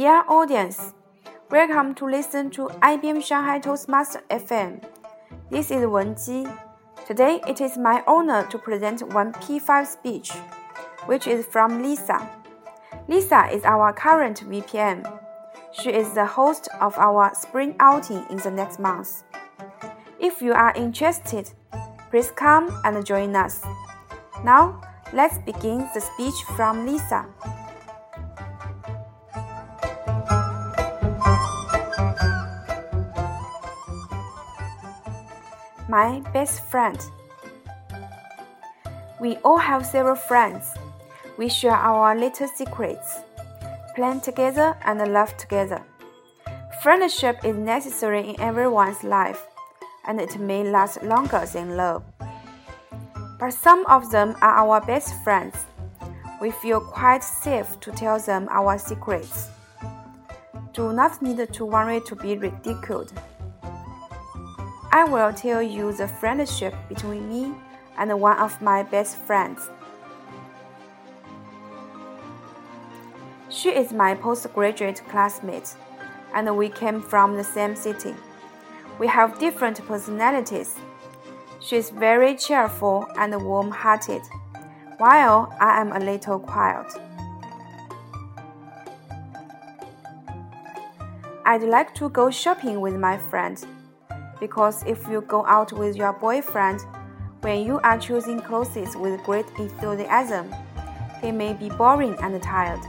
[0.00, 0.94] Dear audience,
[1.50, 4.82] welcome to listen to IBM Shanghai Toastmaster FM.
[5.50, 6.46] This is Wen Ji.
[7.06, 10.30] Today it is my honor to present one P5 speech,
[11.04, 12.30] which is from Lisa.
[13.08, 15.04] Lisa is our current VPM.
[15.72, 19.22] She is the host of our spring outing in the next month.
[20.18, 21.50] If you are interested,
[22.08, 23.62] please come and join us.
[24.44, 24.80] Now,
[25.12, 27.26] let's begin the speech from Lisa.
[35.90, 36.96] My best friend.
[39.20, 40.72] We all have several friends.
[41.36, 43.18] We share our little secrets,
[43.96, 45.82] plan together, and laugh together.
[46.80, 49.44] Friendship is necessary in everyone's life,
[50.06, 52.04] and it may last longer than love.
[53.40, 55.56] But some of them are our best friends.
[56.40, 59.48] We feel quite safe to tell them our secrets.
[60.72, 63.12] Do not need to worry to be ridiculed.
[64.92, 67.54] I will tell you the friendship between me
[67.96, 69.70] and one of my best friends.
[73.48, 75.76] She is my postgraduate classmate,
[76.34, 78.16] and we came from the same city.
[78.98, 80.74] We have different personalities.
[81.60, 84.22] She is very cheerful and warm hearted,
[84.98, 86.92] while I am a little quiet.
[91.44, 93.64] I'd like to go shopping with my friend
[94.40, 96.80] because if you go out with your boyfriend,
[97.42, 100.52] when you are choosing clothes with great enthusiasm,
[101.20, 102.80] he may be boring and tired.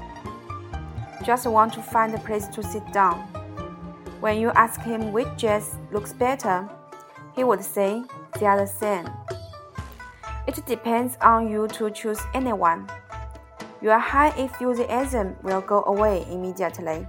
[1.25, 3.19] Just want to find a place to sit down.
[4.21, 6.67] When you ask him which dress looks better,
[7.35, 8.03] he would say
[8.39, 9.07] they are the same.
[10.47, 12.89] It depends on you to choose anyone.
[13.81, 17.07] Your high enthusiasm will go away immediately.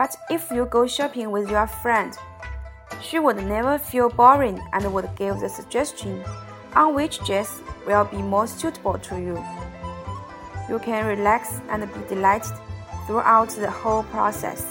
[0.00, 2.16] But if you go shopping with your friend,
[3.02, 6.24] she would never feel boring and would give the suggestion
[6.74, 9.44] on which dress will be more suitable to you.
[10.70, 12.56] You can relax and be delighted
[13.06, 14.64] throughout the whole process.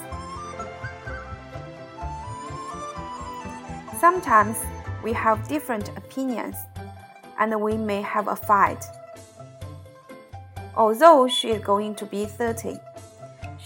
[3.99, 4.57] Sometimes
[5.03, 6.55] we have different opinions
[7.39, 8.83] and we may have a fight.
[10.75, 12.79] Although she is going to be 30,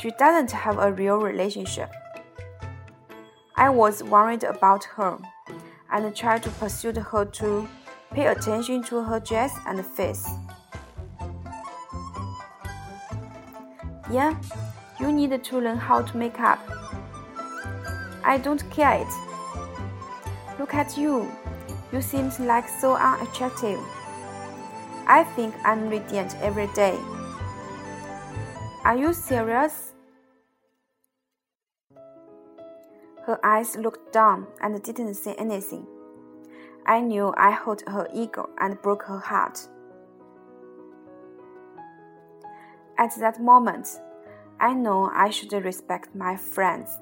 [0.03, 1.89] she doesn't have a real relationship.
[3.55, 5.17] I was worried about her
[5.89, 7.69] and tried to persuade her to
[8.11, 10.27] pay attention to her dress and face.
[14.11, 14.35] Yeah,
[14.99, 16.59] you need to learn how to make up.
[18.25, 20.59] I don't care it.
[20.59, 21.31] Look at you.
[21.93, 23.79] You seem like so unattractive.
[25.07, 26.99] I think I'm radiant every day.
[28.83, 29.92] Are you serious?
[33.25, 35.87] Her eyes looked down and didn't say anything.
[36.85, 39.67] I knew I hurt her ego and broke her heart.
[42.97, 43.87] At that moment,
[44.59, 46.99] I know I should respect my friends.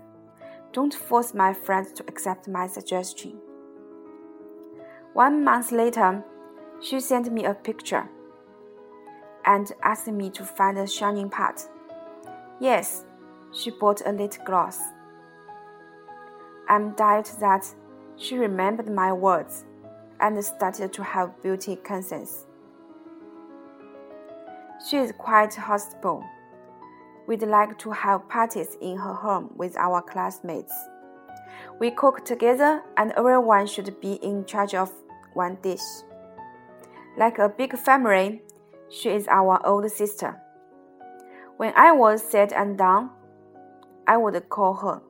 [0.71, 3.39] Don't force my friends to accept my suggestion.
[5.13, 6.23] One month later,
[6.81, 8.07] she sent me a picture
[9.45, 11.67] and asked me to find a shining part.
[12.59, 13.03] Yes,
[13.51, 14.79] she bought a lip gloss.
[16.71, 17.65] I'm delighted that
[18.15, 19.65] she remembered my words
[20.21, 22.45] and started to have beauty conscience.
[24.89, 26.23] She is quite hospitable.
[27.27, 30.73] We'd like to have parties in her home with our classmates.
[31.81, 34.93] We cook together and everyone should be in charge of
[35.33, 35.81] one dish.
[37.17, 38.43] Like a big family,
[38.89, 40.41] she is our older sister.
[41.57, 43.09] When I was sad and down,
[44.07, 45.01] I would call her.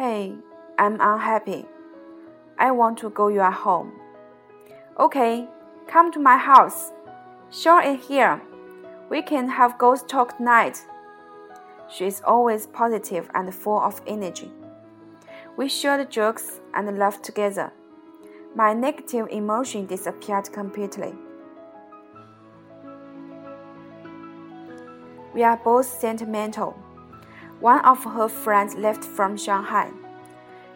[0.00, 0.32] Hey,
[0.78, 1.66] I'm unhappy.
[2.58, 3.92] I want to go your home.
[4.98, 5.46] Okay,
[5.88, 6.90] come to my house.
[7.50, 8.40] Sure in here.
[9.10, 10.86] We can have ghost talk night.
[11.90, 14.50] She is always positive and full of energy.
[15.58, 17.70] We shared jokes and laughed together.
[18.56, 21.12] My negative emotion disappeared completely.
[25.34, 26.74] We are both sentimental.
[27.60, 29.90] One of her friends left from Shanghai.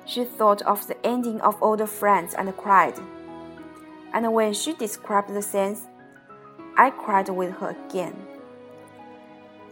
[0.04, 2.98] She thought of the ending of Older Friends and cried.
[4.12, 5.88] And when she described the scenes,
[6.76, 8.14] I cried with her again.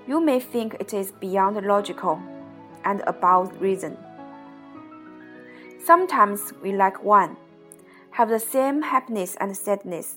[0.06, 2.20] You may think it is beyond logical
[2.84, 3.96] and above reason.
[5.84, 7.36] Sometimes we like one,
[8.12, 10.16] have the same happiness and sadness.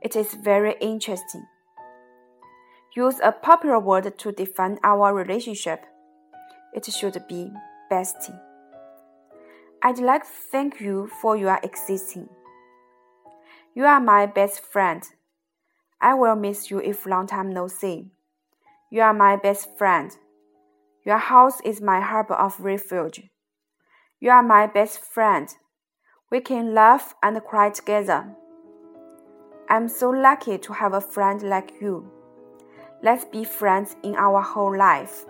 [0.00, 1.46] It is very interesting.
[2.94, 5.84] use a popular word to define our relationship,
[6.74, 7.50] it should be
[7.90, 8.38] bestie.
[9.82, 12.28] I'd like to thank you for your existing.
[13.74, 15.02] You are my best friend.
[16.00, 18.10] I will miss you if long time no see.
[18.90, 20.16] You are my best friend.
[21.04, 23.22] Your house is my harbor of refuge.
[24.18, 25.48] You are my best friend.
[26.30, 28.34] We can laugh and cry together.
[29.68, 32.10] I'm so lucky to have a friend like you.
[33.02, 35.26] Let's be friends in our whole life.